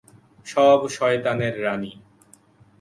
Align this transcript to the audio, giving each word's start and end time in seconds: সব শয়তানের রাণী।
সব 0.45 0.79
শয়তানের 0.87 1.55
রাণী। 1.63 1.93